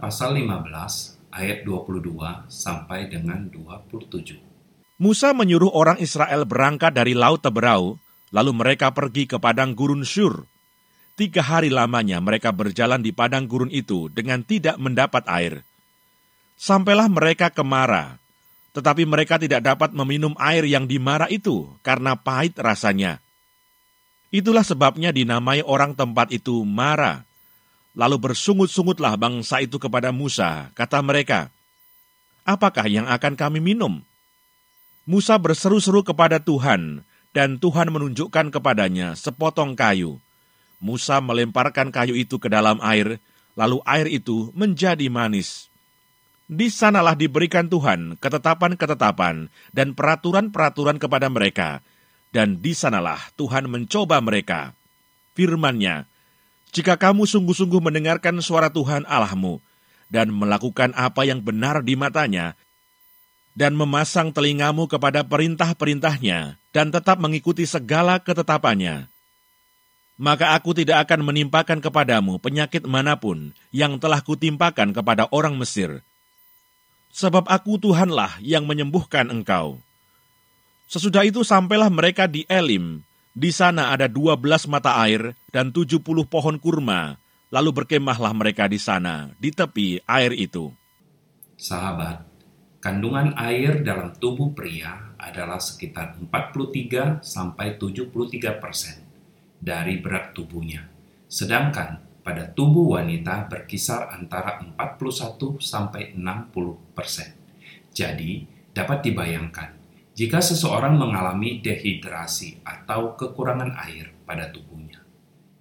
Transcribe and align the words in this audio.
pasal 0.00 0.40
15 0.40 1.28
ayat 1.28 1.68
22 1.68 2.48
sampai 2.48 3.12
dengan 3.12 3.44
27. 3.52 4.40
Musa 4.96 5.36
menyuruh 5.36 5.68
orang 5.68 6.00
Israel 6.00 6.48
berangkat 6.48 6.96
dari 6.96 7.12
Laut 7.12 7.44
Teberau, 7.44 8.00
lalu 8.32 8.52
mereka 8.56 8.96
pergi 8.96 9.28
ke 9.28 9.36
padang 9.36 9.76
gurun 9.76 10.00
Syur. 10.00 10.48
Tiga 11.20 11.44
hari 11.44 11.68
lamanya 11.68 12.24
mereka 12.24 12.56
berjalan 12.56 13.04
di 13.04 13.12
padang 13.12 13.44
gurun 13.44 13.68
itu 13.68 14.08
dengan 14.08 14.40
tidak 14.40 14.80
mendapat 14.80 15.28
air. 15.28 15.60
Sampailah 16.56 17.12
mereka 17.12 17.52
ke 17.52 17.60
Mara, 17.60 18.16
tetapi 18.72 19.04
mereka 19.04 19.36
tidak 19.36 19.60
dapat 19.60 19.92
meminum 19.92 20.32
air 20.40 20.64
yang 20.64 20.88
di 20.88 20.96
Mara 20.96 21.28
itu 21.28 21.68
karena 21.84 22.16
pahit 22.16 22.56
rasanya. 22.56 23.20
Itulah 24.32 24.64
sebabnya 24.64 25.12
dinamai 25.12 25.60
orang 25.60 25.92
tempat 25.92 26.32
itu 26.32 26.64
Mara. 26.64 27.28
Lalu 27.94 28.18
bersungut-sungutlah 28.18 29.14
bangsa 29.14 29.62
itu 29.62 29.78
kepada 29.78 30.10
Musa, 30.10 30.74
kata 30.74 30.98
mereka, 30.98 31.54
Apakah 32.44 32.84
yang 32.90 33.08
akan 33.08 33.38
kami 33.38 33.62
minum? 33.62 34.04
Musa 35.08 35.38
berseru-seru 35.40 36.04
kepada 36.04 36.42
Tuhan, 36.42 37.06
dan 37.32 37.56
Tuhan 37.56 37.88
menunjukkan 37.88 38.52
kepadanya 38.52 39.16
sepotong 39.16 39.72
kayu. 39.72 40.20
Musa 40.82 41.22
melemparkan 41.24 41.88
kayu 41.88 42.12
itu 42.12 42.36
ke 42.36 42.52
dalam 42.52 42.76
air, 42.84 43.16
lalu 43.56 43.80
air 43.88 44.10
itu 44.12 44.52
menjadi 44.52 45.08
manis. 45.08 45.72
Di 46.44 46.68
sanalah 46.68 47.16
diberikan 47.16 47.72
Tuhan 47.72 48.20
ketetapan-ketetapan 48.20 49.48
dan 49.72 49.96
peraturan-peraturan 49.96 51.00
kepada 51.00 51.32
mereka, 51.32 51.80
dan 52.36 52.60
di 52.60 52.76
sanalah 52.76 53.32
Tuhan 53.40 53.70
mencoba 53.72 54.20
mereka. 54.20 54.76
Firman-Nya, 55.32 56.04
jika 56.74 56.98
kamu 56.98 57.30
sungguh-sungguh 57.30 57.78
mendengarkan 57.78 58.42
suara 58.42 58.66
Tuhan 58.66 59.06
Allahmu, 59.06 59.62
dan 60.10 60.34
melakukan 60.34 60.90
apa 60.98 61.22
yang 61.22 61.38
benar 61.38 61.86
di 61.86 61.94
matanya, 61.94 62.58
dan 63.54 63.78
memasang 63.78 64.34
telingamu 64.34 64.90
kepada 64.90 65.22
perintah-perintahnya, 65.22 66.58
dan 66.74 66.90
tetap 66.90 67.22
mengikuti 67.22 67.62
segala 67.62 68.18
ketetapannya, 68.18 69.06
maka 70.14 70.54
aku 70.54 70.74
tidak 70.74 71.06
akan 71.06 71.26
menimpakan 71.26 71.82
kepadamu 71.82 72.38
penyakit 72.38 72.86
mana 72.86 73.18
pun 73.18 73.50
yang 73.74 73.98
telah 73.98 74.22
kutimpakan 74.22 74.94
kepada 74.94 75.30
orang 75.30 75.58
Mesir. 75.58 76.02
Sebab 77.14 77.46
aku 77.46 77.78
Tuhanlah 77.78 78.42
yang 78.42 78.66
menyembuhkan 78.66 79.30
engkau. 79.30 79.78
Sesudah 80.90 81.22
itu 81.22 81.46
sampailah 81.46 81.90
mereka 81.90 82.26
di 82.26 82.42
Elim. 82.50 83.06
Di 83.34 83.50
sana 83.50 83.90
ada 83.90 84.06
dua 84.06 84.38
belas 84.38 84.70
mata 84.70 84.94
air 85.02 85.34
dan 85.50 85.74
tujuh 85.74 85.98
puluh 85.98 86.22
pohon 86.22 86.54
kurma. 86.54 87.18
Lalu 87.50 87.82
berkemahlah 87.82 88.30
mereka 88.30 88.70
di 88.70 88.78
sana, 88.78 89.34
di 89.42 89.50
tepi 89.50 89.98
air 90.06 90.30
itu. 90.38 90.70
Sahabat, 91.58 92.22
kandungan 92.78 93.34
air 93.34 93.82
dalam 93.82 94.14
tubuh 94.22 94.54
pria 94.54 95.18
adalah 95.18 95.58
sekitar 95.58 96.14
43 96.18 97.26
sampai 97.26 97.74
73 97.74 98.62
persen 98.62 99.02
dari 99.58 99.98
berat 99.98 100.30
tubuhnya. 100.30 100.86
Sedangkan 101.26 102.22
pada 102.22 102.46
tubuh 102.54 102.98
wanita 102.98 103.50
berkisar 103.50 104.14
antara 104.14 104.62
41 104.62 105.58
sampai 105.58 106.14
60 106.14 106.94
persen. 106.94 107.34
Jadi, 107.90 108.46
dapat 108.74 109.10
dibayangkan 109.10 109.83
jika 110.14 110.38
seseorang 110.38 110.94
mengalami 110.94 111.58
dehidrasi 111.58 112.62
atau 112.62 113.18
kekurangan 113.18 113.74
air 113.82 114.14
pada 114.22 114.46
tubuhnya. 114.54 115.02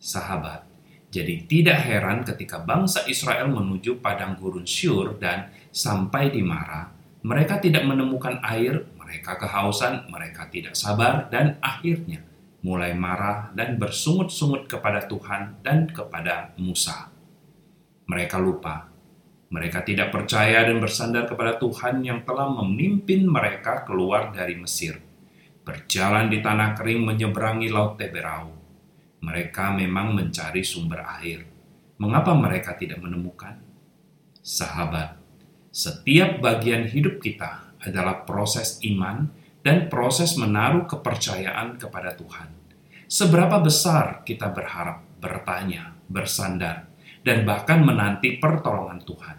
Sahabat, 0.00 0.64
jadi 1.12 1.44
tidak 1.44 1.78
heran 1.84 2.24
ketika 2.24 2.64
bangsa 2.64 3.04
Israel 3.04 3.52
menuju 3.52 4.00
padang 4.00 4.40
gurun 4.40 4.64
Syur 4.64 5.20
dan 5.20 5.52
sampai 5.68 6.32
di 6.32 6.40
Mara, 6.40 6.88
mereka 7.20 7.60
tidak 7.60 7.84
menemukan 7.84 8.40
air, 8.40 8.88
mereka 8.96 9.36
kehausan, 9.36 10.08
mereka 10.08 10.48
tidak 10.48 10.72
sabar, 10.72 11.28
dan 11.28 11.60
akhirnya 11.60 12.24
mulai 12.64 12.96
marah 12.96 13.52
dan 13.52 13.76
bersungut-sungut 13.76 14.64
kepada 14.64 15.04
Tuhan 15.04 15.60
dan 15.60 15.92
kepada 15.92 16.56
Musa. 16.56 17.12
Mereka 18.08 18.40
lupa 18.40 18.88
mereka 19.48 19.80
tidak 19.80 20.12
percaya 20.12 20.60
dan 20.68 20.76
bersandar 20.76 21.24
kepada 21.24 21.56
Tuhan 21.56 22.04
yang 22.04 22.20
telah 22.28 22.52
memimpin 22.52 23.24
mereka 23.24 23.80
keluar 23.88 24.28
dari 24.28 24.52
Mesir. 24.60 25.00
Berjalan 25.64 26.28
di 26.28 26.44
tanah 26.44 26.76
kering 26.76 27.04
menyeberangi 27.04 27.68
Laut 27.72 27.96
Teberau. 27.96 28.52
Mereka 29.24 29.72
memang 29.72 30.12
mencari 30.12 30.60
sumber 30.60 31.00
air. 31.20 31.48
Mengapa 31.96 32.36
mereka 32.36 32.76
tidak 32.76 33.00
menemukan? 33.00 33.56
Sahabat, 34.44 35.16
setiap 35.72 36.40
bagian 36.40 36.88
hidup 36.88 37.20
kita 37.20 37.72
adalah 37.84 38.24
proses 38.24 38.80
iman 38.84 39.28
dan 39.64 39.92
proses 39.92 40.36
menaruh 40.40 40.88
kepercayaan 40.88 41.76
kepada 41.76 42.16
Tuhan. 42.16 42.48
Seberapa 43.08 43.60
besar 43.60 44.24
kita 44.24 44.52
berharap, 44.52 45.04
bertanya, 45.20 45.96
bersandar, 46.08 46.87
dan 47.28 47.44
bahkan 47.44 47.84
menanti 47.84 48.40
pertolongan 48.40 49.04
Tuhan. 49.04 49.36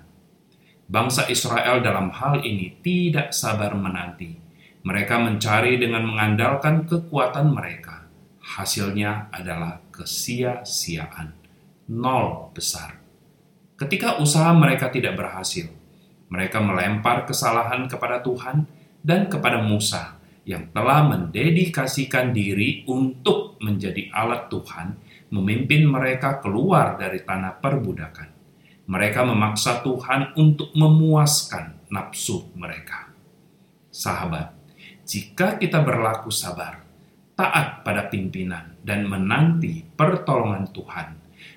Bangsa 0.86 1.26
Israel 1.26 1.82
dalam 1.82 2.14
hal 2.14 2.46
ini 2.46 2.78
tidak 2.86 3.34
sabar 3.34 3.74
menanti. 3.74 4.38
Mereka 4.86 5.18
mencari 5.18 5.82
dengan 5.82 6.06
mengandalkan 6.06 6.86
kekuatan 6.86 7.50
mereka. 7.50 8.06
Hasilnya 8.46 9.34
adalah 9.34 9.82
kesia-siaan. 9.90 11.34
Nol 11.90 12.54
besar. 12.54 13.02
Ketika 13.74 14.22
usaha 14.22 14.54
mereka 14.54 14.94
tidak 14.94 15.18
berhasil, 15.18 15.66
mereka 16.30 16.62
melempar 16.62 17.26
kesalahan 17.26 17.90
kepada 17.90 18.22
Tuhan 18.22 18.70
dan 19.02 19.26
kepada 19.26 19.66
Musa 19.66 20.22
yang 20.46 20.70
telah 20.70 21.10
mendedikasikan 21.10 22.34
diri 22.34 22.86
untuk 22.86 23.58
menjadi 23.62 24.14
alat 24.14 24.46
Tuhan 24.50 24.88
memimpin 25.30 25.86
mereka 25.86 26.42
keluar 26.42 26.98
dari 26.98 27.22
tanah 27.22 27.58
perbudakan. 27.62 28.30
Mereka 28.90 29.22
memaksa 29.22 29.86
Tuhan 29.86 30.34
untuk 30.38 30.74
memuaskan 30.74 31.90
nafsu 31.94 32.50
mereka. 32.58 33.14
Sahabat, 33.90 34.54
jika 35.06 35.62
kita 35.62 35.82
berlaku 35.82 36.34
sabar, 36.34 36.82
taat 37.38 37.86
pada 37.86 38.10
pimpinan, 38.10 38.78
dan 38.82 39.06
menanti 39.06 39.86
pertolongan 39.86 40.70
Tuhan, 40.74 41.08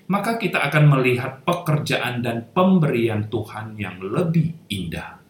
maka 0.09 0.37
kita 0.37 0.61
akan 0.69 0.85
melihat 0.89 1.41
pekerjaan 1.45 2.21
dan 2.21 2.49
pemberian 2.53 3.29
Tuhan 3.33 3.77
yang 3.81 4.01
lebih 4.01 4.69
indah. 4.69 5.21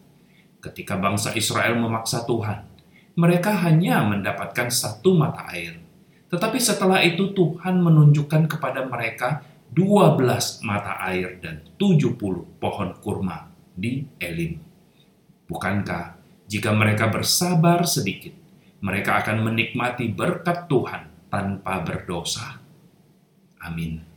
Ketika 0.59 0.99
bangsa 0.99 1.35
Israel 1.35 1.75
memaksa 1.79 2.23
Tuhan, 2.23 2.67
mereka 3.19 3.51
hanya 3.67 4.03
mendapatkan 4.07 4.71
satu 4.71 5.13
mata 5.13 5.47
air, 5.51 5.82
tetapi 6.33 6.57
setelah 6.57 6.97
itu 7.05 7.29
Tuhan 7.37 7.77
menunjukkan 7.77 8.49
kepada 8.49 8.89
mereka 8.89 9.45
12 9.69 10.65
mata 10.65 10.97
air 11.05 11.37
dan 11.37 11.61
70 11.77 12.17
pohon 12.57 12.89
kurma 12.97 13.53
di 13.77 14.01
Elim. 14.17 14.57
Bukankah 15.45 16.17
jika 16.49 16.73
mereka 16.73 17.13
bersabar 17.13 17.85
sedikit, 17.85 18.33
mereka 18.81 19.21
akan 19.21 19.45
menikmati 19.45 20.09
berkat 20.09 20.65
Tuhan 20.65 21.29
tanpa 21.29 21.85
berdosa? 21.85 22.57
Amin. 23.61 24.12